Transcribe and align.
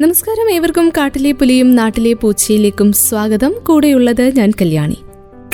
നമസ്കാരം 0.00 0.50
ഏവർക്കും 0.50 0.88
കാട്ടിലെ 0.88 1.32
പുലിയും 1.32 1.76
നാട്ടിലെ 1.76 2.12
പൂച്ചയിലേക്കും 2.12 2.92
സ്വാഗതം. 2.92 3.54
കൂടെയുള്ളത് 3.66 4.36
ഞാൻ 4.36 4.50
കല്യാണി. 4.50 4.96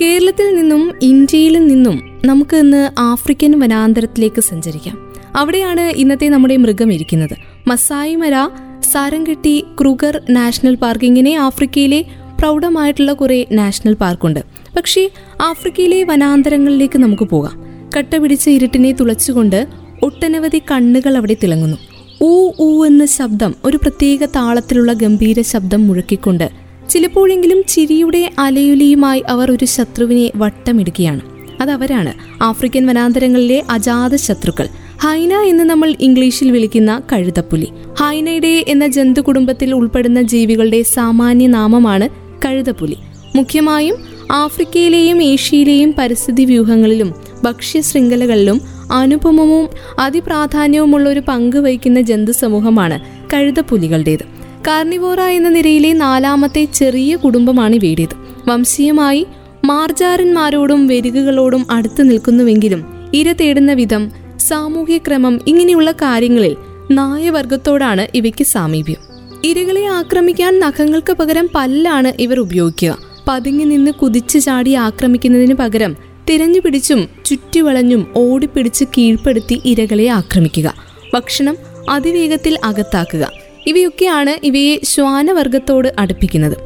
കേരളത്തിൽ 0.00 0.54
നിന്നും 0.54 0.94
ഇന്ത്യയിൽ 1.02 1.66
നിന്നും 1.66 2.20
നമുക്ക് 2.24 2.56
ഇന്ന് 2.56 2.90
ആഫ്രിക്കൻ 2.98 3.58
വനാന്തരത്തിലേക്ക് 3.58 4.40
സഞ്ചരിക്കാം. 4.40 5.12
അവിടെയാണ് 5.36 5.80
ഇന്നത്തെ 5.80 6.28
നമ്മുടെ 6.28 6.56
മൃഗം 6.56 6.92
ഇരിക്കുന്നത്. 6.92 7.36
മസായിമര 7.66 8.48
സാരംഗട്ടി 8.92 9.64
ക്രുഗർ 9.80 10.20
നാഷണൽ 10.30 10.74
പാർക്ക് 10.74 11.04
ഇങ്ങനെ 11.04 11.34
ആഫ്രിക്കയിലെ 11.34 12.04
പ്രൗഢമായിട്ടുള്ള 12.38 13.12
കുറെ 13.12 13.46
നാഷണൽ 13.52 13.94
പാർക്കുണ്ട്. 13.94 14.40
പക്ഷേ 14.76 15.10
ആഫ്രിക്കയിലെ 15.40 16.04
വനാന്തരങ്ങളിലേക്ക് 16.04 16.98
നമുക്ക് 16.98 17.22
പോകാം. 17.22 17.64
കട്ട 17.96 18.16
പിടിച്ച 18.16 18.48
ഇരുട്ടിനെ 18.48 18.92
തുളച്ചുകൊണ്ട് 18.92 19.66
ഒട്ടനവധി 20.02 20.62
കണ്ണുകൾ 20.70 21.16
അവിടെ 21.16 21.36
തിളങ്ങുന്നു. 21.42 21.91
ഊ 22.24 22.50
ഊ 22.60 22.84
എന്ന 22.84 23.06
ശബ്ദം 23.06 23.54
ഒരു 23.64 23.76
പ്രത്യേക 23.76 24.24
താളത്തിലുള്ള 24.24 24.92
ഗംഭീര 24.92 25.40
ശബ്ദം 25.40 25.88
മുഴക്കിക്കൊണ്ട് 25.88 26.50
ചിലപ്പോഴെങ്കിലും 26.90 27.62
ചിരിയുടെ 27.68 28.30
അലയുലിയുമായി 28.38 29.22
അവർ 29.28 29.52
ഒരു 29.52 29.64
ശത്രുവിനെ 29.64 30.30
വട്ടമിടുകയാണ്. 30.36 31.20
അതവരാണ് 31.60 32.12
ആഫ്രിക്കൻ 32.42 32.86
വനാന്തരങ്ങളിലെ 32.86 33.62
അജാത 33.70 34.16
ശത്രുക്കൾ. 34.16 34.68
ഹൈന 35.02 35.34
എന്ന് 35.34 35.64
നമ്മൾ 35.64 35.94
ഇംഗ്ലീഷിൽ 36.00 36.50
വിളിക്കുന്ന 36.50 37.02
കഴുതപ്പുലി. 37.12 37.68
ഹൈനയുടെ 38.00 38.64
എന്ന 38.68 38.86
ജന്തു 38.86 39.20
കുടുംബത്തിൽ 39.20 39.74
ഉൾപ്പെടുന്ന 39.74 40.22
ജീവികളുടെ 40.22 40.82
സാമാന്യ 40.82 41.46
നാമമാണ് 41.46 42.08
കഴുതപ്പുലി. 42.44 42.96
മുഖ്യമായും 43.36 43.96
ആഫ്രിക്കയിലെയും 44.32 45.22
ഏഷ്യയിലെയും 45.22 45.94
പരിസ്ഥിതി 45.98 46.44
വ്യൂഹങ്ങളിലും 46.44 47.14
ഭക്ഷ്യ 47.44 47.80
ശൃംഖലകളിലും 47.80 48.60
അനുപമവും 48.92 49.68
അതിപ്രാധാന്യവുമുള്ള 49.98 51.08
ഒരു 51.08 51.20
പങ്ക് 51.20 51.56
വഹിക്കുന്ന 51.56 52.00
ജന്തു 52.00 52.30
സമൂഹമാണ് 52.30 53.00
കഴുതപ്പുലികളുടേത്. 53.34 54.42
കാർണിവോറ 54.66 55.20
എന്ന 55.20 55.48
നിരയിലെ 55.48 55.92
നാലാമത്തെ 55.92 56.64
ചെറിയ 56.64 57.16
കുടുംബമാണ് 57.16 57.74
ഇവയുടേത്. 57.74 58.16
വംശീയമായി 58.48 59.26
മാർജാരന്മാരോടും 59.64 60.86
വെരുകുകളോടും 60.86 61.66
അടുത്തു 61.70 62.02
നിൽക്കുന്നുവെങ്കിലും 62.02 63.10
ഇര 63.14 63.32
തേടുന്ന 63.32 63.72
വിധം 63.72 64.12
സാമൂഹ്യ 64.36 64.98
ക്രമം 64.98 65.40
ഇങ്ങനെയുള്ള 65.46 65.92
കാര്യങ്ങളിൽ 65.92 66.56
നായവർഗത്തോടാണ് 66.90 68.06
ഇവയ്ക്ക് 68.14 68.44
സാമീപ്യം. 68.44 68.96
ഇരകളെ 69.44 69.86
ആക്രമിക്കാൻ 69.86 70.60
നഖങ്ങൾക്ക് 70.60 71.12
പകരം 71.12 71.48
പല്ലാണ് 71.54 72.12
ഇവർ 72.18 72.40
ഉപയോഗിക്കുക. 72.40 72.98
പതുങ്ങി 73.28 73.64
നിന്ന് 73.64 73.90
കുതിച്ചു 73.90 74.38
ചാടി 74.38 74.72
ആക്രമിക്കുന്നതിന് 74.72 75.54
പകരം 75.54 75.96
തിരഞ്ഞു 76.28 76.60
പിടിച്ചും 76.60 77.08
ചുറ്റിവളഞ്ഞും 77.24 78.06
ഓടിപ്പിടിച്ച് 78.16 78.84
കീഴ്പ്പെടുത്തി 78.84 79.60
ഇരകളെ 79.64 80.06
ആക്രമിക്കുക. 80.06 80.74
ഭക്ഷണം 81.14 81.56
അതിവേഗത്തിൽ 81.90 82.58
അകത്താക്കുക. 82.64 83.30
ഇവയൊക്കെയാണ് 83.66 84.46
ഇവയെ 84.46 84.80
ശ്വാനവർഗത്തോട് 84.84 85.94
അടുപ്പിക്കുന്നത്. 85.98 86.56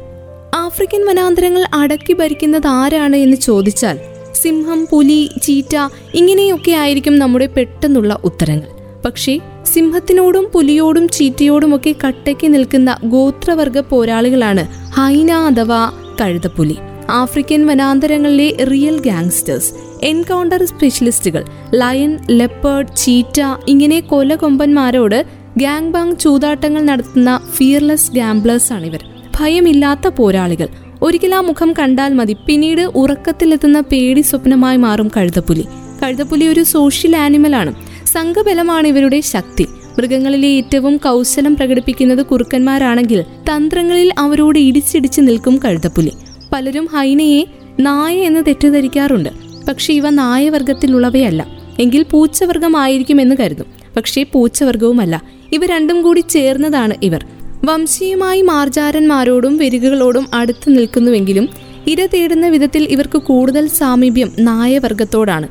ആഫ്രിക്കൻ 0.55 1.05
വനാന്തരങ്ങൾ 1.05 1.65
അടക്കി 1.73 2.13
ഭരിക്കുന്നത് 2.13 2.67
ആരാണ് 2.67 3.15
എന്ന് 3.15 3.37
ചോദിച്ചാൽ 3.37 3.99
സിംഹം 4.33 4.87
പുലി 4.91 5.29
ചീറ്റ 5.43 5.75
ഇങ്ങനെയൊക്കെ 6.13 6.71
ആയിരിക്കും 6.71 7.19
നമ്മുടെ 7.19 7.45
പെട്ടെന്നുള്ള 7.45 8.19
ഉത്തരങ്ങൾ. 8.23 8.67
പക്ഷേ 9.05 9.39
സിംഹത്തിനോടും 9.63 10.47
പുലിയോടും 10.53 11.09
ചീറ്റയോടുമൊക്കെ 11.09 11.95
കട്ടയ്ക്ക് 12.07 12.53
നിൽക്കുന്ന 12.53 12.97
ഗോത്രവർഗ 13.03 13.79
പോരാളികളാണ് 13.79 14.67
ഹൈന 14.91 15.31
അഥവാ 15.31 15.91
കഴുതപ്പുലി. 16.21 16.75
ആഫ്രിക്കൻ 17.09 17.67
വനാന്തരങ്ങളിലെ 17.67 18.65
റിയൽ 18.65 18.99
ഗാങ്സ്റ്റേഴ്സ് 18.99 19.73
എൻകൗണ്ടർ 20.03 20.65
സ്പെഷ്യലിസ്റ്റുകൾ 20.65 21.45
ലയൺ 21.75 22.19
ലെപ്പേർഡ് 22.29 22.95
ചീറ്റ 22.95 23.41
ഇങ്ങനെ 23.67 23.99
കൊലകൊമ്പന്മാരോട് 23.99 25.25
ഗാങ് 25.57 25.91
ബാങ് 25.91 26.15
ചൂതാട്ടങ്ങൾ 26.15 26.81
നടത്തുന്ന 26.81 27.41
ഫിയർലെസ് 27.53 28.11
ഗാംബ്ലേഴ്സ് 28.11 28.73
ഇവർ 28.73 29.05
ഭയമില്ലാത്ത 29.39 30.07
പോരാളികൾ. 30.07 30.67
ഒരിക്കൽ 31.01 31.35
ആ 31.35 31.41
മുഖം 31.41 31.73
കണ്ടാൽ 31.79 32.13
മതി. 32.13 32.35
പിന്നീട് 32.47 32.81
ഉറക്കത്തിലെത്തുന്ന 32.81 33.79
പേടി 33.79 34.21
സ്വപ്നമായി 34.21 34.77
മാറും 34.77 35.11
കഴുതപ്പുലി. 35.17 35.65
കഴുതപ്പുലി 36.03 36.45
ഒരു 36.45 36.63
സോഷ്യൽ 36.63 37.15
ആനിമലാണ്. 37.15 37.75
സംഘബലമാണ് 38.05 38.87
ഇവരുടെ 38.87 39.21
ശക്തി. 39.21 39.67
മൃഗങ്ങളിലെ 39.97 40.47
ഏറ്റവും 40.47 40.97
കൗശലം 40.97 41.55
പ്രകടിപ്പിക്കുന്നത് 41.55 42.25
കുറുക്കന്മാരാണെങ്കിൽ 42.25 43.21
തന്ത്രങ്ങളിൽ 43.21 44.13
അവരോട് 44.17 44.59
ഇടിച്ചിടിച്ച് 44.59 45.21
നിൽക്കും 45.21 45.59
കഴുതപ്പുലി. 45.65 46.11
പലരും 46.57 46.85
ഹൈനയെ 46.85 47.45
നായ 47.79 48.17
എന്ന് 48.17 48.39
തെറ്റിദ്ധരിക്കാറുണ്ട്. 48.47 49.29
പക്ഷേ 49.67 49.93
ഇവ 49.93 50.09
നായവർഗത്തിലുള്ളവയല്ല. 50.09 51.47
എങ്കിൽ 51.79 52.05
പൂച്ചവർഗമായിരിക്കും 52.11 53.21
എന്ന് 53.21 53.35
കരുതും. 53.39 53.65
പക്ഷേ 53.97 54.23
പൂച്ചവർഗവുമല്ല. 54.23 55.23
ഇവ 55.53 55.65
രണ്ടും 55.65 56.01
കൂടി 56.01 56.19
ചേർന്നതാണ് 56.19 56.93
ഇവർ. 57.03 57.25
വംശീയമായി 57.65 58.41
മാർജാരന്മാരോടും 58.41 59.57
വെരുകുകളോടും 59.57 60.27
അടുത്ത് 60.33 60.69
നിൽക്കുന്നുവെങ്കിലും 60.69 61.49
ഇര 61.87 62.05
തേടുന്ന 62.05 62.47
വിധത്തിൽ 62.47 62.83
ഇവർക്ക് 62.83 63.17
കൂടുതൽ 63.17 63.67
സാമീപ്യം 63.67 64.31
നായവർഗത്തോടാണ്. 64.39 65.47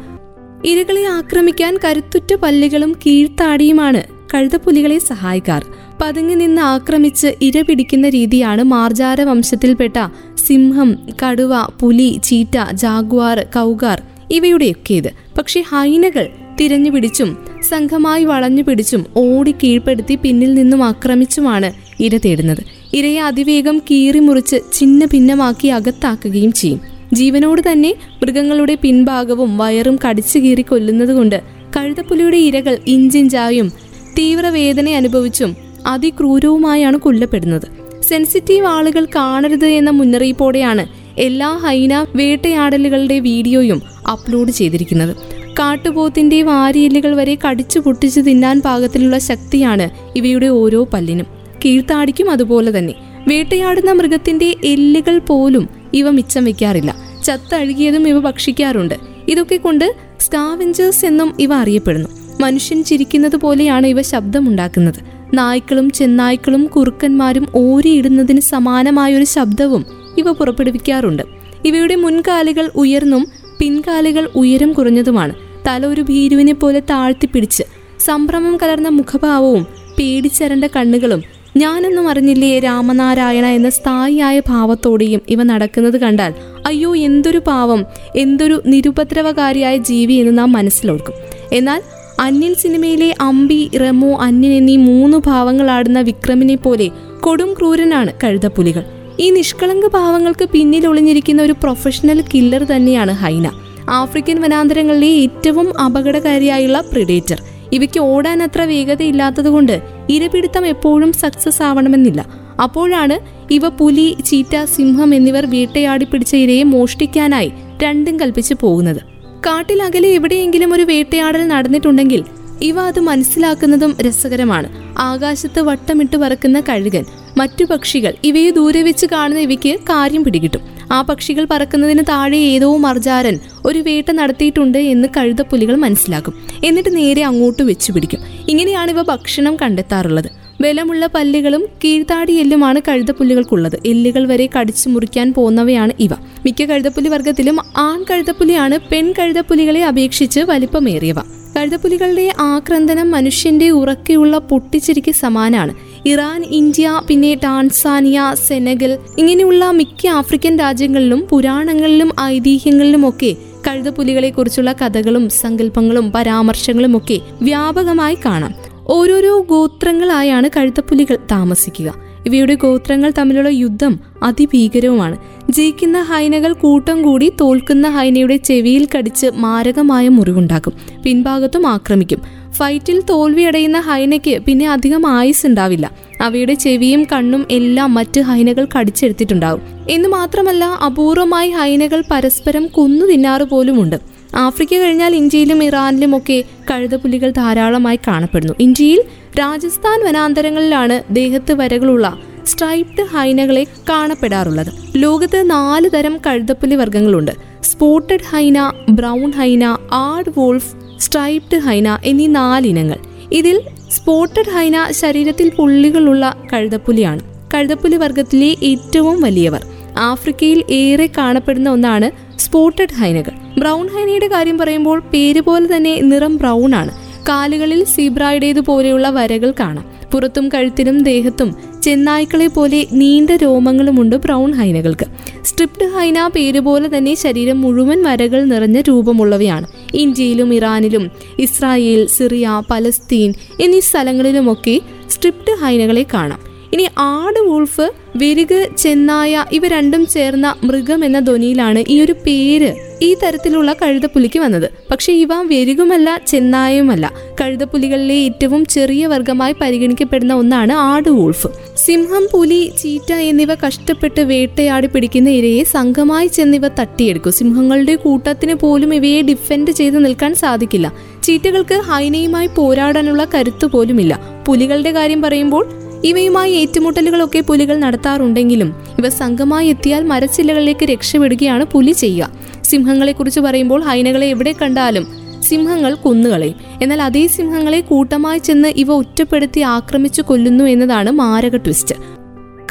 ഇരകളെ 0.64 1.04
ആക്രമിക്കാൻ 1.06 1.78
കരുത്തുറ്റ 1.84 2.34
പല്ലുകളും 2.34 2.96
കീഴ്ത്താടിയുമാണ് 3.06 4.15
കഴുതപ്പുലികളെ 4.36 4.98
സഹായിക്കാർ. 4.98 5.64
പതുങ്ങി 6.02 6.34
നിന്ന് 6.34 6.62
ആക്രമിച്ച് 6.62 7.34
ഇര 7.42 7.62
പിടിക്കുന്ന 7.62 8.08
രീതിയാണ് 8.08 8.62
മാർജാര 8.62 9.22
വംശത്തിൽപ്പെട്ട 9.22 10.08
സിംഹം 10.46 10.98
കടുവ 11.22 11.52
പുലി 11.80 12.20
ചീറ്റ 12.24 12.72
ജാഗ്വാർ 12.72 13.46
കൗഗാർ 13.54 14.02
ഇവയുടെയൊക്കേത് 14.30 15.10
പക്ഷെ 15.38 15.60
ഹൈനകൾ 15.60 16.28
തിരഞ്ഞു 16.60 16.90
പിടിച്ചും 16.90 17.38
സംഘമായി 17.68 18.24
വളഞ്ഞു 18.24 18.62
പിടിച്ചും 18.62 19.06
ഓടി 19.16 19.52
കീഴ്പ്പെടുത്തി 19.52 20.14
പിന്നിൽ 20.14 20.54
നിന്നും 20.54 20.84
ആക്രമിച്ചുമാണ് 20.84 21.72
ഇര 22.02 22.16
തേടുന്നത്. 22.16 22.62
ഇരയെ 22.94 23.20
അതിവേഗം 23.20 23.78
കീറി 23.78 24.18
മുറിച്ച് 24.18 24.56
ചിന്ന 24.72 25.04
ഭിന്നമാക്കി 25.04 25.68
അകത്താക്കുകയും 25.68 26.52
ചെയ്യും. 26.52 26.80
ജീവനോട് 27.12 27.62
തന്നെ 27.72 27.94
മൃഗങ്ങളുടെ 28.22 28.78
പിൻഭാഗവും 28.82 29.58
വയറും 29.58 29.98
കടിച്ചു 30.08 30.38
കീറി 30.38 30.62
കൊല്ലുന്നതുകൊണ്ട് 30.62 31.42
കഴുതപ്പുലിയുടെ 31.76 32.36
ഇരകൾ 32.36 32.78
ഇഞ്ചിഞ്ചായും 32.86 33.72
തീവ്രവേദന 34.18 34.88
അനുഭവിച്ചും 34.88 35.56
അതിക്രൂരവുമായാണ് 35.86 36.96
കൊല്ലപ്പെടുന്നത്. 36.96 37.66
സെൻസിറ്റീവ് 38.02 38.66
ആളുകൾ 38.66 39.04
കാണരുത് 39.04 39.66
എന്ന 39.66 39.90
മുന്നറിയിപ്പോടെയാണ് 39.90 40.86
എല്ലാ 41.18 41.56
ഹൈന 41.56 42.06
വേട്ടയാടലുകളുടെ 42.14 43.18
വീഡിയോയും 43.18 43.82
അപ്ലോഡ് 44.12 44.50
ചെയ്തിരിക്കുന്നത്. 44.50 45.16
കാട്ടുപോത്തിന്റെ 45.58 46.42
വാരിയെല്ലുകൾ 46.42 47.14
വരെ 47.16 47.38
കടിച്ചു 47.48 47.78
പൊട്ടിച്ചു 47.78 48.20
തിന്നാൻ 48.20 48.60
പാകത്തിലുള്ള 48.60 49.18
ശക്തിയാണ് 49.18 49.90
ഇവയുടെ 50.16 50.46
ഓരോ 50.46 50.84
പല്ലിനും. 50.84 51.26
കീഴ്ത്താടിക്കും 51.64 52.30
അതുപോലെ 52.30 52.78
തന്നെ. 52.78 52.94
വേട്ടയാടുന്ന 53.28 53.92
മൃഗത്തിന്റെ 53.92 54.56
എല്ലുകൾ 54.64 55.18
പോലും 55.18 55.68
ഇവ 55.94 56.10
മിച്ചം 56.10 56.44
വെക്കാറില്ല 56.44 56.96
ചത്തഴുകിയതും 57.24 58.08
ഇവ 58.08 58.18
ഭക്ഷിക്കാറുണ്ട്. 58.18 58.94
ഇതൊക്കെ 59.28 59.56
കൊണ്ട് 59.56 59.94
സ്കാവെഞ്ചേഴ്സ് 60.20 61.06
എന്നും 61.06 61.36
ഇവ 61.40 61.54
അറിയപ്പെടുന്നു. 61.54 62.08
മനുഷ്യൻ 62.40 62.84
ചിരിക്കുന്നത് 62.84 63.36
പോലെയാണ് 63.36 63.86
ഇവ 63.86 64.02
ശബ്ദമുണ്ടാക്കുന്നത്. 64.02 65.00
നായ്ക്കളും 65.34 65.90
ചെന്നായ്ക്കളും 65.90 66.66
കുറുക്കന്മാരും 66.66 67.46
ഓരിയിടുന്നതിന് 67.54 68.40
സമാനമായൊരു 68.40 69.24
ശബ്ദവും 69.24 69.86
ഇവ 70.18 70.32
പുറപ്പെടുവിക്കാറുണ്ട്. 70.32 71.22
ഇവയുടെ 71.64 71.94
മുൻകാലുകൾ 71.94 72.70
ഉയർന്നും 72.76 73.26
പിൻകാലുകൾ 73.58 74.30
ഉയരം 74.34 74.72
കുറഞ്ഞതുമാണ്. 74.72 75.34
തല 75.66 75.86
ഒരു 75.86 76.00
ഭീരുവിനെ 76.00 76.54
പോലെ 76.54 76.80
താഴ്ത്തിപ്പിടിച്ച് 76.80 77.62
സംഭ്രമം 78.00 78.56
കലർന്ന 78.56 78.88
മുഖഭാവവും 78.88 79.66
പേടിച്ചരണ്ട 79.98 80.64
കണ്ണുകളും 80.64 81.22
ഞാനൊന്നും 81.56 82.08
അറിഞ്ഞില്ലേ 82.08 82.58
രാമനാരായണ 82.58 83.46
എന്ന 83.46 83.70
സ്ഥായിയായ 83.70 84.42
ഭാവത്തോടെയും 84.48 85.20
ഇവ 85.28 85.42
നടക്കുന്നത് 85.42 86.00
കണ്ടാൽ 86.00 86.34
അയ്യോ 86.66 86.96
എന്തൊരു 86.96 87.38
പാവം 87.38 87.84
എന്തൊരു 88.16 88.62
നിരുപദ്രവകാരിയായ 88.66 89.76
ജീവി 89.76 90.12
എന്ന് 90.12 90.38
നാം 90.38 90.52
മനസ്സിലോർക്കും. 90.52 91.14
എന്നാൽ 91.52 91.82
അന്യൻ 92.20 92.54
സിനിമയിലെ 92.54 93.14
അമ്പി 93.20 93.70
റെമോ 93.80 94.16
അന്യൻ 94.16 94.52
എന്നീ 94.52 94.76
മൂന്ന് 94.76 95.18
ഭാവങ്ങളാടുന്ന 95.26 96.00
വിക്രമിനെ 96.00 96.54
പോലെ 96.54 96.90
കൊടും 97.20 97.52
ക്രൂരനാണ് 97.52 98.12
കഴുതപ്പുലികൾ. 98.24 98.84
ഈ 99.20 99.30
നിഷ്കളങ്ക 99.30 99.86
ഭാവങ്ങൾക്ക് 99.86 100.48
പിന്നിൽ 100.48 100.86
ഒളിഞ്ഞിരിക്കുന്ന 100.86 101.42
ഒരു 101.42 101.52
പ്രൊഫഷണൽ 101.52 102.24
കില്ലർ 102.34 102.64
തന്നെയാണ് 102.64 103.12
ഹൈന. 103.12 103.50
ആഫ്രിക്കൻ 103.90 104.40
വനാന്തരങ്ങളിലെ 104.40 105.06
ഏറ്റവും 105.06 105.80
അപകടകാരിയായുള്ള 105.80 106.80
പ്രിഡേറ്റർ 106.92 107.42
ഇവയ്ക്ക് 107.72 108.00
ഓടാൻ 108.00 108.42
അത്ര 108.42 108.62
വേഗതയില്ലാത്തതുകൊണ്ട് 108.62 109.82
ഇരപിടുത്തം 110.10 110.66
എപ്പോഴും 110.66 111.12
സക്സസ് 111.12 111.62
ആവണമെന്നില്ല. 111.62 112.26
അപ്പോഴാണ് 112.62 113.16
ഇവ 113.52 113.68
പുലി 113.68 114.16
ചീറ്റ 114.26 114.64
സിംഹം 114.64 115.14
എന്നിവർ 115.14 115.46
വേട്ടയാടി 115.46 116.04
പിടിച്ച 116.04 116.34
ഇരയെ 116.36 116.62
മോഷ്ടിക്കാനായി 116.62 117.52
രണ്ടും 117.82 118.20
കൽപ്പിച്ചു 118.20 118.54
പോകുന്നത്. 118.60 119.15
കാട്ടിലകലെ 119.46 120.08
എവിടെയെങ്കിലും 120.08 120.74
ഒരു 120.74 120.82
വേട്ടയാടൽ 120.82 121.48
നടന്നിട്ടുണ്ടെങ്കിൽ 121.48 122.24
ഇവ 122.62 122.80
അത് 122.80 123.00
മനസ്സിലാക്കുന്നതും 123.00 123.96
രസകരമാണ്. 124.00 124.68
ആകാശത്ത് 124.98 125.60
വട്ടമിട്ട് 125.60 126.16
പറക്കുന്ന 126.16 126.60
കഴുകൻ 126.60 127.04
മറ്റു 127.38 127.64
പക്ഷികൾ 127.64 128.14
ഇവയെ 128.24 128.50
ദൂരെ 128.50 128.82
വെച്ച് 128.82 129.06
കാണുന്ന 129.12 129.40
ഇവയ്ക്ക് 129.40 129.78
കാര്യം 129.90 130.24
പിടികിട്ടും. 130.24 130.62
ആ 130.92 131.02
പക്ഷികൾ 131.02 131.46
പറക്കുന്നതിന് 131.50 132.02
താഴെ 132.08 132.36
ഏതോ 132.36 132.76
മർജാരൻ 132.76 133.38
ഒരു 133.64 133.78
വേട്ട 133.78 134.10
നടത്തിയിട്ടുണ്ട് 134.10 134.78
എന്ന് 134.78 135.08
കഴുതപ്പുലികൾ 135.16 135.76
മനസ്സിലാക്കും. 135.76 136.34
എന്നിട്ട് 136.64 136.96
നേരെ 136.96 137.22
അങ്ങോട്ട് 137.22 137.62
വെച്ചു 137.62 137.92
പിടിക്കും 137.92 138.20
ഇങ്ങനെയാണ് 138.48 138.90
ഇവ 138.90 139.02
ഭക്ഷണം 139.02 139.56
കണ്ടെത്താറുള്ളത്. 139.62 140.45
ബലമുള്ള 140.60 141.06
പല്ലുകളും 141.06 141.66
കീഴ്ത്താടി 141.84 142.32
എല്ലുമാണ് 142.32 142.80
കഴുതപ്പുല്ലുകൾക്കുള്ളത്. 142.88 143.80
എല്ലുകൾ 143.86 144.26
വരെ 144.26 144.48
കടിച്ചു 144.58 144.88
മുറിക്കാൻ 144.88 145.34
പോകുന്നവയാണ് 145.34 145.92
ഇവ. 146.00 146.10
മിക്ക 146.14 146.64
കഴുതപ്പുലി 146.64 147.08
വർഗത്തിലും 147.08 147.58
ആൺ 147.76 148.04
കഴുതപ്പുലിയാണ് 148.10 148.78
പെൺ 148.92 149.14
കഴുതപ്പുലികളെ 149.18 149.84
അപേക്ഷിച്ച് 149.84 150.40
വലിപ്പമേറിയവ. 150.40 151.16
കഴുതപ്പുലികളുടെ 151.56 152.32
ആക്രന്ദനം 152.40 153.10
മനുഷ്യന്റെ 153.10 153.70
ഉറക്കെയുള്ള 153.70 154.38
പൊട്ടിച്ചിരിക്ക് 154.38 155.12
സമാനാണ്. 155.12 155.74
ഇറാൻ 156.06 156.44
ഇന്ത്യ 156.44 157.02
പിന്നെ 157.08 157.34
ടാൻസാനിയ 157.34 158.34
സെനഗൽ 158.46 158.98
ഇങ്ങനെയുള്ള 159.18 159.70
മിക്ക 159.70 160.06
ആഫ്രിക്കൻ 160.06 160.58
രാജ്യങ്ങളിലും 160.58 161.26
പുരാണങ്ങളിലും 161.30 162.12
ഐതിഹ്യങ്ങളിലും 162.20 163.08
ഒക്കെ 163.08 163.36
കഴുതപ്പുലികളെ 163.68 164.30
കുറിച്ചുള്ള 164.30 164.72
കഥകളും 164.72 165.28
സങ്കല്പങ്ങളും 165.28 166.12
പരാമർശങ്ങളും 166.12 166.96
ഒക്കെ 166.96 167.20
വ്യാപകമായി 167.42 168.18
കാണാം. 168.24 168.65
ഓരോരോ 168.88 169.40
ഗോത്രങ്ങളായാണ് 169.40 170.50
കഴുത്തപ്പുലികൾ 170.56 171.18
താമസിക്കുക. 171.30 171.94
ഇവയുടെ 172.26 172.54
ഗോത്രങ്ങൾ 172.54 173.12
തമ്മിലുള്ള 173.18 173.48
യുദ്ധം 173.48 174.00
അതിഭീകരവുമാണ്. 174.22 175.16
ജയിക്കുന്ന 175.50 176.00
ഹൈനകൾ 176.00 176.52
കൂട്ടം 176.52 177.02
കൂടി 177.02 177.32
തോൽക്കുന്ന 177.40 177.88
ഹൈനയുടെ 177.88 178.36
ചെവിയിൽ 178.36 178.88
കടിച്ച് 178.98 179.26
മാരകമായ 179.34 180.08
മുറിവുണ്ടാക്കും. 180.08 180.72
പിൻഭാഗത്തും 181.02 181.66
ആക്രമിക്കും. 181.66 182.22
ഫൈറ്റിൽ 182.50 183.02
തോൽവിയടയുന്ന 183.10 183.80
ഹൈനയ്ക്ക് 183.80 184.38
പിന്നെ 184.38 184.70
അധികം 184.70 185.06
ആയുസ് 185.06 185.46
ഉണ്ടാവില്ല. 185.46 185.90
അവയുടെ 186.20 186.54
ചെവിയും 186.54 187.06
കണ്ണും 187.12 187.46
എല്ലാം 187.50 187.94
മറ്റ് 187.94 188.20
ഹൈനകൾ 188.20 188.66
കടിച്ചെടുത്തിട്ടുണ്ടാവും. 188.78 189.62
എന്ന് 189.90 190.08
മാത്രമല്ല 190.08 190.64
അപൂർവമായി 190.64 191.50
ഹൈനകൾ 191.50 192.04
പരസ്പരം 192.10 192.66
കൊന്നു 192.66 193.06
തിന്നാറ് 193.06 193.42
പോലുമുണ്ട് 193.42 194.15
ആഫ്രിക്ക 194.34 194.74
കഴിഞ്ഞാൽ 194.74 195.14
ഇന്ത്യയിലും 195.14 195.64
ഇറാനിലും 195.64 196.16
ഒക്കെ 196.16 196.44
കഴുതപ്പുലികൾ 196.70 197.30
ധാരാളമായി 197.30 197.98
കാണപ്പെടുന്നു. 198.08 198.52
ഇന്ത്യയിൽ 198.60 199.02
രാജസ്ഥാൻ 199.40 200.04
വനാന്തരങ്ങളിലാണ് 200.04 201.14
ദേഹത്ത് 201.14 201.52
വരകളുള്ള 201.52 202.18
സ്ട്രൈപ്ഡ് 202.46 203.04
ഹൈനകളെ 203.04 203.66
കാണപ്പെടാറുള്ളത്. 203.88 204.66
ലോകത്ത് 204.96 205.50
നാല് 205.50 205.90
തരം 205.94 206.18
കഴുതപ്പുലി 206.26 206.74
വർഗങ്ങളുണ്ട്. 206.74 207.30
Spotted 207.62 208.24
hyena 208.32 208.72
brown 208.88 209.30
hyena 209.30 209.78
aardwolf 210.36 210.74
striped 210.98 211.58
hyena 211.58 211.98
എന്നീ 212.04 212.26
നാലിനങ്ങൾ 212.26 212.98
ഇതിൽ 213.32 213.60
സ്പോട്ടഡ് 213.90 214.50
ഹൈന 214.50 214.90
ശരീരത്തിൽ 214.90 215.48
പുള്ളികളുള്ള 215.48 216.36
കഴുതപ്പുലിയാണ്. 216.52 217.20
കഴുതപ്പുലി 217.54 217.96
വർഗത്തിലെ 217.96 218.56
ഏറ്റവും 218.62 219.20
വലിയവർ. 219.20 219.66
ആഫ്രിക്കയിൽ 219.98 220.64
ഏറെ 220.70 221.10
കാണപ്പെടുന്ന 221.18 221.70
ഒന്നാണ് 221.70 222.38
സ്പോട്ടഡ് 222.38 222.94
ഹൈനകൾ. 222.94 223.45
ബ്രൗൺ 223.58 223.88
ഹൈനയുടെ 223.88 224.28
കാര്യം 224.28 224.58
പറയുമ്പോൾ 224.58 225.00
പേര് 225.00 225.40
പോലെ 225.40 225.76
തന്നെ 225.76 226.00
നിറം 226.00 226.36
ബ്രൗൺ 226.36 226.74
ആണ്. 226.74 226.90
കാലുകളിൽ 227.28 227.84
സീബ്രായുടേതുപോലെയുള്ള 227.84 229.10
വരകൾ 229.10 229.52
കാണാം. 229.60 229.84
പുറത്തും 230.12 230.48
കഴുത്തിലും 230.48 231.02
ദേഹത്തും 231.02 231.54
ചെന്നായ്ക്കളെ 231.82 232.46
പോലെ 232.46 232.86
നീണ്ട 232.92 233.30
രോമങ്ങളുമുണ്ട് 233.30 234.16
ബ്രൗൺ 234.16 234.52
ഹൈനകൾക്ക്. 234.52 235.06
സ്ട്രിപ്റ്റ് 235.44 235.84
ഹൈന 235.84 236.28
പേര് 236.28 236.60
പോലെ 236.60 236.96
തന്നെ 236.96 237.14
ശരീരം 237.14 237.60
മുഴുവൻ 237.60 238.02
വരകൾ 238.02 238.44
നിറഞ്ഞ 238.44 238.80
രൂപമുള്ളവയാണ്. 238.80 239.66
ഇന്ത്യയിലും 239.94 240.54
ഇറാനിലും 240.54 241.10
ഇസ്രായേൽ 241.38 242.06
സിറിയ 242.06 242.62
പലസ്തീൻ 242.70 243.34
എന്നീ 243.60 243.80
സ്ഥലങ്ങളിലുമൊക്കെ 243.80 244.80
സ്ട്രിപ്റ്റ് 245.10 245.64
ഹൈനകളെ 245.64 246.06
കാണാം. 246.14 246.55
ഇനി 246.72 246.86
ആട് 246.98 247.40
വൂൾഫ് 247.40 247.90
വിരുക് 248.16 248.68
ചെന്നായ 248.78 249.44
ഇവ 249.52 249.66
രണ്ടും 249.66 250.06
ചേർന്ന 250.06 250.54
മൃഗം 250.64 251.04
എന്ന 251.04 251.18
ധ്വനിയിലാണ് 251.20 251.84
ഈ 251.88 252.00
ഒരു 252.00 252.12
പേര് 252.26 252.74
ഈ 253.02 253.14
തരത്തിലുള്ള 253.14 253.72
കഴുതപ്പുലിക്ക് 253.72 254.38
വന്നത്. 254.38 254.70
പക്ഷെ 254.90 255.12
ഇവ 255.12 255.28
വെരുകുമല്ല 255.42 256.20
ചെന്നായുമല്ല 256.26 257.12
കഴുതപ്പുലികളിലെ 257.40 258.14
ഏറ്റവും 258.14 258.64
ചെറിയ 258.64 259.06
വർഗമായി 259.06 259.54
പരിഗണിക്കപ്പെടുന്ന 259.60 260.34
ഒന്നാണ് 260.34 260.72
ആട് 260.72 261.08
വൂൾഫ് 261.08 261.48
സിംഹം 261.76 262.28
പുലി 262.32 262.72
ചീറ്റ 262.82 263.12
എന്നിവ 263.12 263.54
കഷ്ടപ്പെട്ട് 263.54 264.20
വേട്ടയാടി 264.20 264.86
പിടിക്കുന്ന 264.86 265.30
ഇരയെ 265.30 265.64
സംഘമായി 265.64 266.26
ചെന്നിവ 266.26 266.68
തട്ടിയെടുക്കും. 266.68 267.32
സിംഹങ്ങളുടെ 267.32 267.94
കൂട്ടത്തിന് 267.94 268.54
പോലും 268.54 268.94
ഇവയെ 268.94 269.22
ഡിഫെൻഡ് 269.22 269.70
ചെയ്ത് 269.70 270.04
നിൽക്കാൻ 270.04 270.34
സാധിക്കില്ല. 270.34 270.92
ചീറ്റകൾക്ക് 271.22 271.74
ഹൈനയുമായി 271.74 272.46
പോരാടാനുള്ള 272.56 273.26
കരുത്ത് 273.34 273.66
പോലുമില്ല. 273.66 274.20
പുലികളുടെ 274.46 274.92
കാര്യം 274.92 275.22
പറയുമ്പോൾ 275.22 275.85
ഇവയുമായി 276.04 276.52
ഏറ്റുമുട്ടലുകളൊക്കെ 276.52 277.40
പുലികൾ 277.40 277.76
നടത്താറുണ്ടെങ്കിലും 277.76 278.74
ഇവ 278.98 279.08
സംഘമായി 279.08 279.68
എത്തിയാൽ 279.68 280.04
മരച്ചില്ലകളിലേക്ക് 280.04 280.84
രക്ഷപ്പെടുകയാണ് 280.84 281.64
പുലി 281.64 281.92
ചെയ്യുക. 281.92 282.30
സിംഹങ്ങളെ 282.64 283.12
കുറിച്ച് 283.12 283.40
പറയുമ്പോൾ 283.40 283.82
ഹൈനകളെ 283.82 284.26
എവിടെ 284.26 284.54
കണ്ടാലും 284.62 285.06
സിംഹങ്ങൾ 285.42 285.94
കുന്നുകളയും. 285.94 286.54
എന്നാൽ 286.82 287.02
അതേ 287.02 287.26
സിംഹങ്ങളെ 287.26 287.80
കൂട്ടമായി 287.80 288.38
ചെന്ന് 288.38 288.68
ഇവ 288.68 288.92
ഒറ്റപ്പെടുത്തി 288.92 289.60
ആക്രമിച്ചു 289.60 290.22
കൊല്ലുന്നു 290.22 290.64
എന്നതാണ് 290.64 291.10
മാരക 291.10 291.56
ട്വിസ്റ്റ്. 291.56 292.15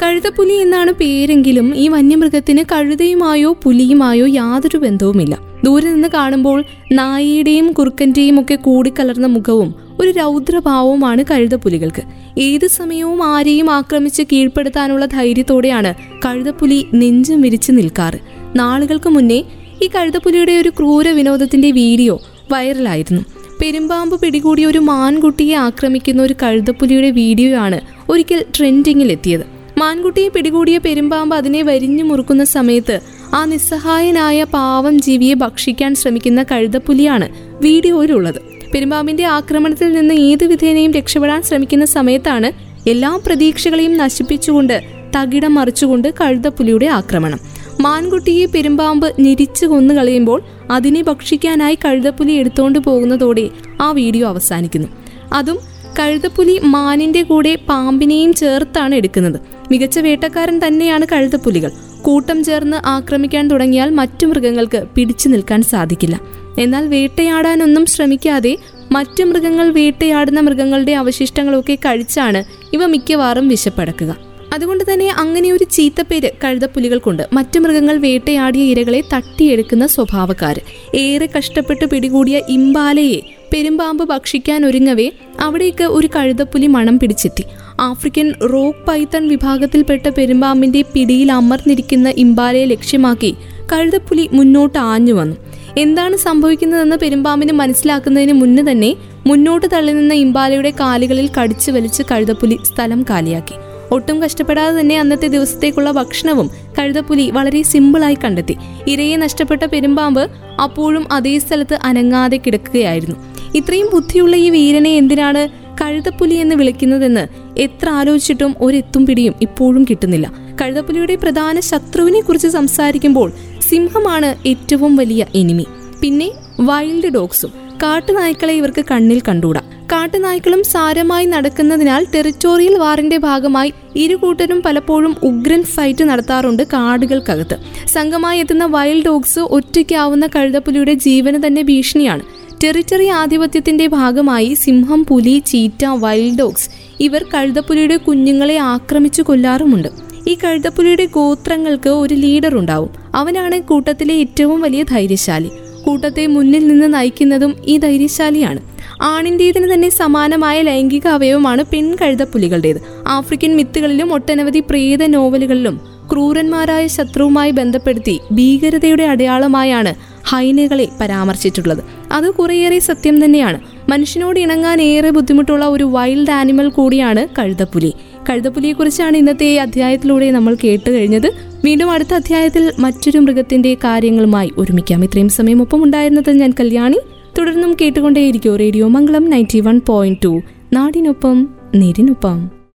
കഴുതപ്പുലി 0.02 0.52
എന്നാണ് 0.52 0.92
പേരെങ്കിലും 0.92 1.74
ഈ 1.76 1.88
വന്യമൃഗത്തിന് 1.88 2.64
കഴുതയുമായോ 2.72 3.56
പുലിയുമായോ 3.62 4.26
യാതൊരു 4.26 4.78
ബന്ധവുമില്ല. 4.78 5.38
ദൂരെ 5.64 5.86
നിന്ന് 5.92 6.08
കാണുമ്പോൾ 6.08 6.64
നായയുടെയും 6.92 7.72
കുറുക്കന്റെയും 7.72 8.40
ഒക്കെ 8.40 8.54
കൂടിക്കലർന്ന 8.54 9.26
മുഖവും 9.26 9.74
ഒരു 10.00 10.10
രൗദ്രഭാവവുമാണ് 10.10 11.24
കഴുതപ്പുലികൾക്ക്. 11.30 12.02
ഏത് 12.38 12.66
സമയവും 12.66 13.22
ആരെയും 13.24 13.70
ആക്രമിച്ച് 13.70 14.22
കീഴ്പ്പെടുത്താനുള്ള 14.22 15.06
ധൈര്യത്തോടെയാണ് 15.06 15.94
കഴുതപ്പുലി 16.26 16.86
നെഞ്ചും 16.94 17.40
വിരിച്ചു 17.40 17.72
നിൽക്കാറ്. 17.72 18.18
നാളുകൾക്ക് 18.56 19.08
മുന്നേ 19.08 19.44
ഈ 19.82 19.88
കഴുതപ്പുലിയുടെ 19.94 20.52
ഒരു 20.52 20.68
ക്രൂര 20.68 21.08
വിനോദത്തിന്റെ 21.08 21.70
വീഡിയോ 21.70 22.20
വൈറലായിരുന്നു. 22.52 23.22
പെരുമ്പാമ്പ് 23.60 24.20
പിടികൂടിയ 24.20 24.66
ഒരു 24.66 24.78
മാൻകുട്ടിയെ 24.78 25.56
ആക്രമിക്കുന്ന 25.56 26.22
ഒരു 26.22 26.34
കഴുതപ്പുലിയുടെ 26.42 27.10
വീഡിയോയാണ് 27.10 27.80
ഒരിക്കൽ 28.10 28.44
ട്രെൻഡിങ്ങിലെത്തിയത്. 28.56 29.55
മാൻകുട്ടിയെ 29.80 30.28
പിടികൂടിയ 30.34 30.76
പെരുമ്പാമ്പ് 30.84 31.34
അതിനെ 31.36 31.62
വരിഞ്ഞു 31.68 32.04
മുറുക്കുന്ന 32.10 32.44
സമയത്ത് 32.56 32.94
ആ 33.38 33.40
നിസ്സഹായനായ 33.50 34.38
പാവം 34.54 34.94
ജീവിയെ 35.06 35.34
ഭക്ഷിക്കാൻ 35.42 35.92
ശ്രമിക്കുന്ന 36.00 36.40
കഴുതപ്പുലിയാണ് 36.50 37.26
വീഡിയോയിലുള്ളത്. 37.64 38.38
പെരുമ്പാമ്പിന്റെ 38.72 39.24
ആക്രമണത്തിൽ 39.38 39.88
നിന്ന് 39.96 40.14
ഏത് 40.28 40.44
വിധേനയും 40.52 40.92
രക്ഷപ്പെടാൻ 40.98 41.42
ശ്രമിക്കുന്ന 41.48 41.84
സമയത്താണ് 41.96 42.48
എല്ലാ 42.92 43.10
പ്രതീക്ഷകളെയും 43.26 43.94
നശിപ്പിച്ചുകൊണ്ട് 44.02 44.76
തകിടം 45.16 45.52
മറിച്ചുകൊണ്ട് 45.58 46.08
കഴുതപ്പുലിയുടെ 46.20 46.88
ആക്രമണം. 47.00 47.40
മാൻകുട്ടിയെ 47.84 48.46
പെരുമ്പാമ്പ് 48.54 49.08
ഞെരിച്ചു 49.24 49.66
കൊന്നു 49.72 49.94
കളയുമ്പോൾ 49.94 50.40
അതിനെ 50.76 51.02
ഭക്ഷിക്കാനായി 51.02 51.78
കഴുതപ്പുലി 51.84 52.32
എടുത്തുകൊണ്ട് 52.42 52.78
പോകുന്നതോടെ 52.78 53.46
ആ 53.80 53.88
വീഡിയോ 54.00 54.26
അവസാനിക്കുന്നു. 54.28 54.88
അതും 55.32 55.58
കഴുതപ്പുലി 55.98 56.54
മാനിന്റെ 56.74 57.22
കൂടെ 57.22 57.52
പാമ്പിനെയും 57.68 58.32
ചേർത്താണ് 58.40 58.94
എടുക്കുന്നത്. 58.94 59.38
മികച്ച 59.70 59.98
വേട്ടക്കാരൻ 59.98 60.60
തന്നെയാണ് 60.66 61.06
കഴുതപ്പുലികൾ. 61.12 61.70
കൂട്ടം 62.02 62.44
ചേർന്ന് 62.44 62.76
ആക്രമിക്കാൻ 62.86 63.48
തുടങ്ങിയാൽ 63.48 63.90
മറ്റു 63.90 64.26
മൃഗങ്ങൾക്ക് 64.26 64.84
പിടിച്ചു 64.94 65.28
നിൽക്കാൻ 65.28 65.62
സാധിക്കില്ല. 65.62 66.20
എന്നാൽ 66.58 66.88
വേട്ടയാടാനൊന്നും 66.88 67.86
ശ്രമിക്കാതെ 67.86 68.58
മറ്റു 68.92 69.24
മൃഗങ്ങൾ 69.24 69.72
വേട്ടയാടുന്ന 69.72 70.40
മൃഗങ്ങളുടെ 70.40 70.92
അവശിഷ്ടങ്ങളൊക്കെ 70.92 71.74
കഴിച്ചാണ് 71.74 72.44
ഇവ 72.72 72.86
മിക്കവാറും 72.86 73.48
വിശപ്പടക്കുക. 73.48 74.16
അതുകൊണ്ട് 74.52 74.92
തന്നെ 74.92 75.10
അങ്ങനെ 75.10 75.52
ഒരു 75.52 75.64
ചീത്തപ്പേര് 75.64 76.30
കഴുതപ്പുലികൾക്കുണ്ട്. 76.44 77.22
മറ്റു 77.32 77.58
മൃഗങ്ങൾ 77.58 77.96
വേട്ടയാടിയ 77.96 78.62
ഇരകളെ 78.62 79.02
തട്ടിയെടുക്കുന്ന 79.14 79.86
സ്വഭാവക്കാർ 79.86 80.60
ഏറെ 80.94 81.28
കഷ്ടപ്പെട്ട് 81.38 81.84
പിടികൂടിയ 81.84 82.40
ഇമ്പാലയെ 82.48 83.20
പെരുമ്പാമ്പ് 83.52 84.08
ഭക്ഷിക്കാൻ 84.08 84.66
ഒരുങ്ങവേ 84.66 85.10
അവിടേക്ക് 85.40 85.84
ഒരു 85.84 86.06
കഴുതപ്പുലി 86.06 86.66
മണം 86.66 86.98
പിടിച്ചെത്തി. 86.98 87.44
ആഫ്രിക്കൻ 87.80 88.32
റോക്ക് 88.52 88.86
പൈത്തൺ 88.88 89.28
വിഭാഗത്തിൽപ്പെട്ട 89.28 90.08
പെരുമ്പാമ്പിന്റെ 90.08 90.84
പിടിയിൽ 90.94 91.32
അമർന്നിരിക്കുന്ന 91.32 92.08
ഇമ്പാലയെ 92.08 92.64
ലക്ഷ്യമാക്കി 92.64 93.36
കഴുതപ്പുലി 93.72 94.28
മുന്നോട്ട് 94.32 94.78
ആഞ്ഞു 94.78 95.12
വന്നു. 95.12 95.36
എന്താണ് 95.76 96.16
സംഭവിക്കുന്നതെന്ന് 96.16 96.96
പെരുമ്പാമ്പിന് 96.96 97.52
മനസ്സിലാക്കുന്നതിന് 97.52 98.32
മുന്നേ 98.32 98.72
തന്നെ 98.72 98.96
മുന്നോട്ട് 99.26 99.66
തള്ളി 99.72 99.92
നിന്ന 99.92 100.14
ഇമ്പാലയുടെ 100.14 100.72
കാലുകളിൽ 100.80 101.30
കടിച്ചു 101.38 101.70
വലിച്ച് 101.70 102.02
കഴുതപ്പുലി 102.10 102.58
സ്ഥലം 102.64 103.02
കാലിയാക്കി. 103.10 103.54
ഒട്ടും 103.90 104.22
കഷ്ടപ്പെടാതെ 104.22 104.80
തന്നെ 104.80 104.98
അന്നത്തെ 104.98 105.26
ദിവസത്തേക്കുള്ള 105.26 105.90
ഭക്ഷണവും 105.90 106.50
കഴുതപ്പുലി 106.78 107.30
വളരെ 107.30 107.62
സിമ്പിളായി 107.62 108.18
കണ്ടെത്തി. 108.24 108.56
ഇരയെ 108.86 109.16
നഷ്ടപ്പെട്ട 109.16 109.64
പെരുമ്പാമ്പ് 109.64 110.30
അപ്പോഴും 110.62 111.12
അതേ 111.12 111.38
സ്ഥലത്ത് 111.38 111.78
അനങ്ങാതെ 111.82 112.36
കിടക്കുകയായിരുന്നു. 112.36 113.16
ഇത്രയും 113.54 113.88
ബുദ്ധിയുള്ള 113.92 114.36
ഈ 114.36 114.50
വീരനെ 114.50 114.96
എന്തിനാണ് 114.96 115.48
കഴുതപ്പുലി 115.82 116.34
എന്ന് 116.34 116.54
വിളിക്കുന്നതെന്ന് 116.54 117.45
എത്ര 117.58 117.88
ആലോചിച്ചിട്ടും 117.88 118.54
ഒരെത്തും 118.60 119.06
പിടിയും 119.06 119.34
ഇപ്പോഴും 119.42 119.84
കിട്ടുന്നില്ല. 119.90 120.32
കഴുതപ്പുലിയുടെ 120.62 121.14
പ്രധാന 121.14 121.60
ശത്രുവിനെ 121.60 122.20
കുറിച്ച് 122.20 122.48
സംസാരിക്കുമ്പോൾ 122.48 123.32
സിംഹമാണ് 123.68 124.48
ഏറ്റവും 124.48 124.96
വലിയ 124.96 125.26
എനിമി 125.34 125.66
പിന്നെ 126.02 126.30
വൈൽഡ് 126.60 127.12
ഡോഗ്സും 127.12 127.52
കാട്ടുനായ്ക്കളെ 127.82 128.54
ഇവർക്ക് 128.54 128.84
കണ്ണിൽ 128.90 129.22
കണ്ടുകൂടാ. 129.28 129.60
കാട്ടുനായ്ക്കളും 129.92 130.64
സാരമായി 130.64 131.24
നടക്കുന്നതിനാൽ 131.24 132.06
ടെറിറ്റോറിയൽ 132.14 132.78
വാറിന്റെ 132.78 133.16
ഭാഗമായി 133.16 133.72
ഇരുകൂട്ടരും 133.96 134.62
പലപ്പോഴും 134.62 135.16
ഉഗ്രൻ 135.22 135.62
ഫൈറ്റ് 135.62 136.04
നടത്താറുണ്ട് 136.04 136.62
കാടുകൾക്കകത്ത്. 136.62 137.56
സംഘമായി 137.88 138.38
എത്തുന്ന 138.38 138.64
വൈൽഡ് 138.64 139.04
ഡോഗ്സ് 139.04 139.38
ഒറ്റയ്ക്കാവുന്ന 139.38 140.26
കഴുതപ്പുലിയുടെ 140.26 140.94
ജീവന് 140.94 141.46
തന്നെ 141.46 141.62
ഭീഷണിയാണ്. 141.62 142.35
ടെറിറ്ററി 142.64 143.06
ആധിപത്യത്തിന്റെ 143.06 143.86
ഭാഗമായി 143.86 144.54
സിംഹം 144.54 145.04
പുലി 145.04 145.42
ചീറ്റ 145.46 145.84
വൈൽഡ് 145.86 146.38
ഡോഗ്സ് 146.38 146.70
ഇവർ 147.00 147.24
കഴുതപ്പുലിയുടെ 147.34 147.96
കുഞ്ഞുങ്ങളെ 147.96 148.56
ആക്രമിച്ചു 148.56 149.22
കൊല്ലാറുമുണ്ട്. 149.22 149.88
ഈ 150.28 150.36
കഴുതപ്പുലിയുടെ 150.44 151.04
ഗോത്രങ്ങൾക്ക് 151.04 151.88
ഒരു 151.88 152.14
ലീഡർ 152.14 152.54
ഉണ്ടാവും. 152.54 152.90
അവനാണ് 153.14 153.60
കൂട്ടത്തിലെ 153.60 154.14
ഏറ്റവും 154.14 154.60
വലിയ 154.60 154.82
ധൈര്യശാലി. 154.82 155.50
കൂട്ടത്തെ 155.84 156.26
മുന്നിൽ 156.26 156.68
നിന്ന് 156.68 156.94
നയിക്കുന്നതും 156.94 157.54
ഈ 157.64 157.76
ധൈര്യശാലിയാണ്. 157.76 158.60
ആണിന്റേതിന് 159.02 159.74
തന്നെ 159.74 159.88
സമാനമായ 159.88 160.62
ലൈംഗിക 160.62 161.06
അവയവമാണ് 161.06 161.64
പെൺ 161.64 161.96
കഴുതപ്പുലികളുടേത്. 162.00 162.80
ആഫ്രിക്കൻ 163.08 163.56
മിത്തുകളിലും 163.56 164.14
ഒട്ടനവധി 164.14 164.60
പ്രേത 164.60 165.06
നോവലുകളിലും 165.06 165.80
ക്രൂരന്മാരായ 166.12 166.86
ശത്രുവുമായി 166.86 167.50
ബന്ധപ്പെടുത്തി 167.50 168.20
ഭീകരതയുടെ 168.32 169.04
അടയാളമായാണ് 169.04 169.94
ഹൈനകളെ 170.24 170.88
പരാമർശിച്ചിട്ടുള്ളത്. 171.00 171.95
അത് 172.12 172.30
കുറേയേറെ 172.30 172.78
സത്യം 172.78 173.24
തന്നെയാണ്. 173.24 173.60
മനുഷ്യനോട് 173.88 174.40
ഇണങ്ങാൻ 174.40 174.82
ഏറെ 174.82 175.10
ബുദ്ധിമുട്ടുള്ള 175.10 175.64
ഒരു 175.64 175.84
വൈൽഡ് 175.84 176.30
ആനിമൽ 176.30 176.68
കൂടിയാണ് 176.68 177.28
കഴുതപ്പുലി. 177.38 177.92
കഴുതപ്പുലിയെക്കുറിച്ചാണ് 178.30 179.16
ഇന്നത്തെ 179.16 179.46
ഈ 179.46 179.54
അധ്യായത്തിലൂടെ 179.54 180.30
നമ്മൾ 180.30 180.56
കേട്ട് 180.64 180.90
കഴിഞ്ഞത്. 180.90 181.32
വീണ്ടും 181.64 181.90
അടുത്ത 181.90 182.14
അധ്യായത്തിൽ 182.14 182.72
മറ്റൊരു 182.78 183.18
മൃഗത്തിന്റെ 183.18 183.74
കാര്യങ്ങളുമായി 183.74 184.52
ഒരുമിക്കാം. 184.58 185.04
ഇത്രയും 185.04 185.28
സമയം 185.28 185.62
ഒപ്പം 185.62 185.84
ഉണ്ടായിരുന്നത് 185.84 186.32
ഞാൻ 186.32 186.54
കല്യാണി. 186.60 187.00
തുടർന്നും 187.38 187.76
കേട്ടുകൊണ്ടേയിരിക്കും. 187.80 188.56
Radio 188.56 188.88
Mangalam 188.88 189.30
ninety 189.30 189.60
one 189.60 189.80
point 189.88 190.18
two 190.24 190.40
നാടിനൊപ്പം 190.72 191.48
നേരിനൊപ്പം. 191.74 192.55